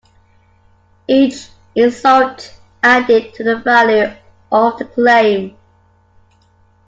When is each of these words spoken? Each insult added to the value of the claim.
Each 1.07 1.49
insult 1.75 2.55
added 2.81 3.35
to 3.35 3.43
the 3.43 3.57
value 3.57 4.11
of 4.51 4.79
the 4.79 4.85
claim. 4.85 5.55